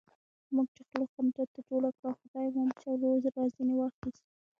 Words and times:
موږ 0.53 0.67
چې 0.75 0.81
خوله 0.87 1.05
خندا 1.13 1.43
ته 1.53 1.59
جوړه 1.69 1.89
کړله، 1.97 2.17
خدای 2.21 2.47
مو 2.53 2.61
مشر 2.69 2.95
ورور 2.99 3.25
را 3.35 3.43
ځنې 3.55 3.75
واخیست. 3.77 4.23